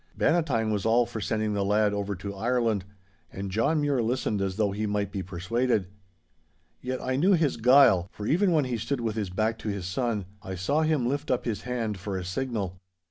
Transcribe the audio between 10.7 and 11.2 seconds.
him